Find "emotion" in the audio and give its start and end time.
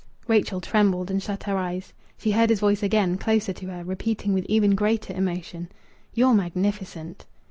5.13-5.69